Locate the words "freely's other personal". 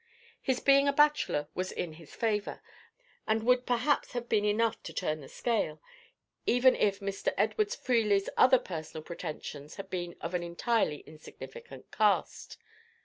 7.71-9.03